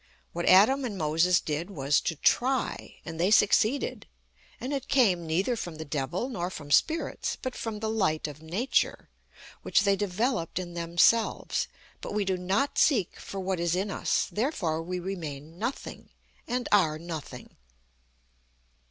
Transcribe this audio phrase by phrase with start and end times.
[0.33, 4.07] What Adam and Moses did was to try, and they succeeded,
[4.59, 8.41] and it came neither from the Devil nor from Spirits, but from the Light of
[8.41, 9.09] Nature,
[9.61, 11.67] which they developed in themselves.
[12.01, 16.09] But we do not seek for what is in us, therefore we remain nothing,
[16.47, 17.57] and are nothing."